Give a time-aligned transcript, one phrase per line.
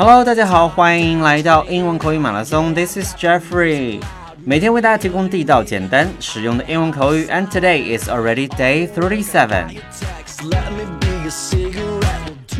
[0.00, 2.72] Hello，大家好，欢迎来到英文口语马拉松。
[2.72, 4.00] This is Jeffrey，
[4.44, 7.26] 每天为大家提供地道、简单、实用的英文口语。
[7.26, 9.64] And today is already day thirty-seven。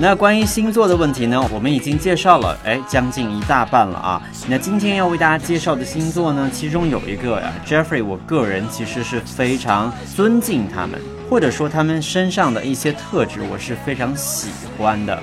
[0.01, 4.21] 那关于星座的问题呢，我们已经介绍了，哎，将近一大半了啊。
[4.49, 11.01] 那今天要为大家介绍的星座呢，其中有一个呀，Jeffrey，我个人其实是非常尊敬他们，
[11.31, 15.17] 或者说他们身上的一些特质，我是非常喜欢的。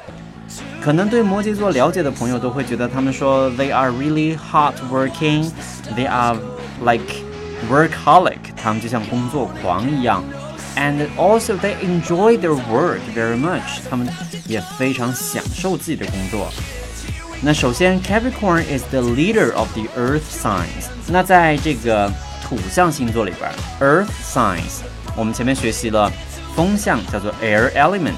[0.80, 6.36] 可能对摩羯座了解的朋友都会觉得，他们说 they are really hard working，they are
[6.80, 7.02] like
[7.69, 10.23] workaholic，他们就像工作狂一样，
[10.75, 14.07] and also they enjoy their work very much，他们
[14.45, 16.51] 也非常享受自己的工作。
[17.41, 20.89] 那首先，Capricorn is the leader of the Earth signs。
[21.07, 22.11] 那在这个
[22.43, 24.81] 土象星座里边，Earth signs，
[25.15, 26.11] 我们前面学习了
[26.55, 28.11] 风象叫做 Air element，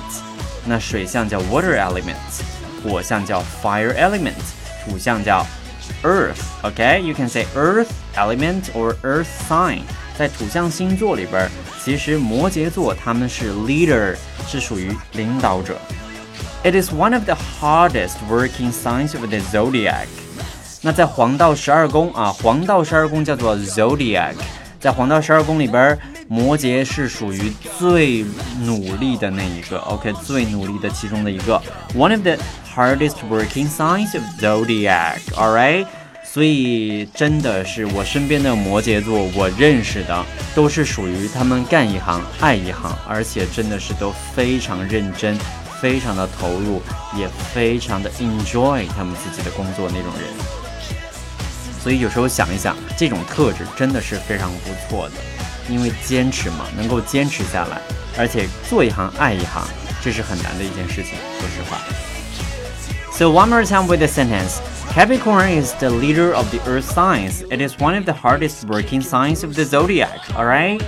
[0.65, 2.15] 那水象叫 Water element，
[2.83, 4.33] 火象叫 Fire element，
[4.83, 5.45] 土象叫
[6.03, 9.83] Earth。OK，you can say Earth。element or earth sign，
[10.17, 11.49] 在土象星座里边，
[11.81, 14.15] 其实摩羯座他们是 leader，
[14.47, 15.79] 是属于领导者。
[16.63, 20.07] It is one of the hardest working signs of the zodiac。
[20.81, 24.33] 那在黄道十二宫啊，黄道十二宫叫做 zodiac，
[24.79, 25.97] 在黄道十二宫里边，
[26.28, 28.24] 摩羯是属于最
[28.62, 29.78] 努力的那一个。
[29.78, 31.60] OK，最努力的其中的一个。
[31.94, 32.36] One of the
[32.74, 35.20] hardest working signs of zodiac。
[35.34, 35.86] All right。
[36.24, 45.38] 所以真的是我身边的摩羯座，我认识的都是属于他们干一行爱一行，而且真的是都非常认真，
[45.80, 46.82] 非常的投入，
[47.16, 50.28] 也非常的 enjoy 他们自己的工作那种人。
[51.80, 55.14] 所以有时候想一想，这种特质真的是非常不错的，
[55.69, 57.81] 因为坚持嘛，能够坚持下来，
[58.17, 59.63] 而且做一行爱一行，
[60.03, 61.17] 这是很难的一件事情。
[61.39, 61.77] 说实话。
[63.11, 64.59] So one more time with the sentence.
[64.93, 67.43] Capricorn is the leader of the earth signs.
[67.49, 70.19] It is one of the hardest working signs of the zodiac.
[70.35, 70.81] Alright?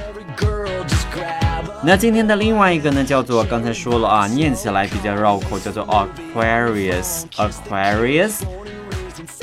[1.86, 8.42] 那今天的另外一个呢，叫做刚才说了啊，念起来比较绕口，叫做 Aquarius。Aquarius。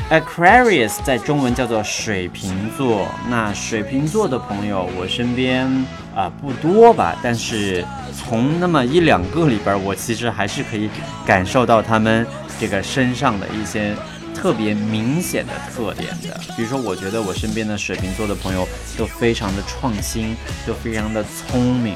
[0.10, 3.08] Aquarius 在中文叫做水瓶座。
[3.30, 5.66] 那水瓶座的朋友，我身边
[6.16, 7.84] 啊不多吧，但是
[8.14, 10.90] 从那么一两个里边，我其实还是可以
[11.26, 12.26] 感受到他们
[12.60, 13.96] 这个身上的一些。
[14.36, 20.36] 特别明显的特点的，比如说，我觉得我身边的水瓶座的朋友都非常的创新，
[20.68, 21.96] 都非常的聪明，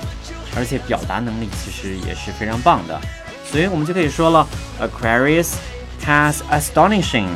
[0.56, 3.00] 而且表达能力其实也是非常棒的，
[3.46, 4.48] 所以我们就可以说了
[4.80, 5.56] ，Aquarius
[6.04, 7.28] has astonishing。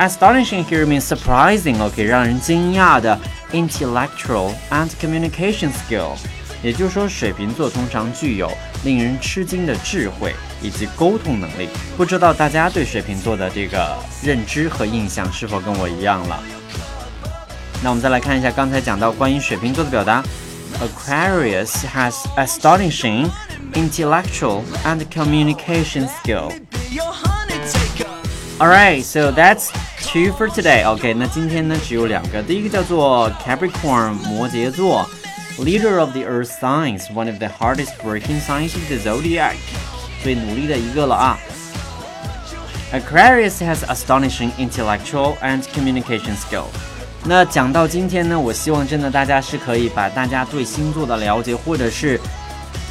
[0.00, 3.18] Astonishing here means surprising，OK，让人惊讶的
[3.52, 6.16] intellectual and communication skill。
[6.62, 8.50] 也就是说，水瓶座通常具有
[8.84, 11.68] 令人吃惊的智慧以及沟通能力。
[11.96, 16.42] 不知道大家对水瓶座的这个认知和印象是否跟我一样了？
[17.82, 20.22] 那我们再来看一下刚才讲到关于水瓶座的表达：
[20.80, 23.30] Aquarius has astonishing
[23.74, 26.52] intellectual and communication skill.
[28.58, 29.68] Alright, so that's
[30.01, 30.83] two for today.
[30.85, 35.09] OK，那今天呢只有两个，第一个叫做 Capricorn 摩羯座。
[35.59, 39.55] Leader of the Earth signs, one of the hardest working signs of the zodiac，
[40.23, 41.37] 最努力的一个了啊。
[42.93, 46.65] Aquarius has astonishing intellectual and communication skill。
[47.23, 52.19] 那讲到今天呢，我希望真的大家是可以把大家对星座的了解，或者是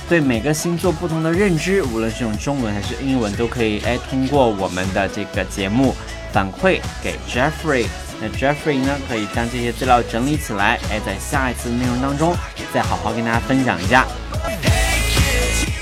[0.08, 5.94] 对每个星座不同的认知，无论是用中文还是英文，都可以哎通过我们的这个节目
[6.32, 7.86] 反馈给 Jeffrey。
[8.20, 12.36] 那 Jeffrey 呢，可以将这些资料整理起来，哎，在下一次内容当中
[12.72, 14.06] 再好好跟大家分享一下。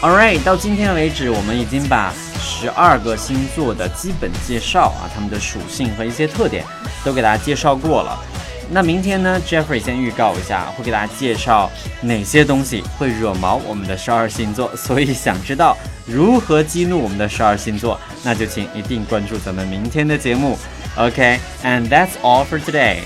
[0.00, 6.64] Alright，到今天为止，我们已经把十二个星座的基本介绍啊，他们的属性和一些特点
[7.04, 8.16] 都给大家介绍过了。
[8.70, 11.70] 那明天呢，Jeffrey 先预告一下，会给大家介绍
[12.02, 14.70] 哪些东西会惹毛我们的十二星座。
[14.76, 15.76] 所以想知道
[16.06, 20.58] 如何激怒我们的十二星座，那就请一定关注咱们明天的节目。
[20.96, 22.98] OK，and that's all for today。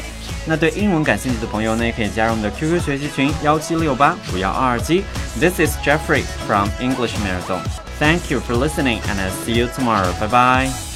[0.45, 5.05] 那对英文感兴趣的朋友呢，也可以加入我们的 QQ 学习群幺七六八五幺二二七。
[5.39, 7.61] This is Jeffrey from English Marathon.
[8.01, 10.13] Thank you for listening, and I see you tomorrow.
[10.19, 10.92] Bye bye.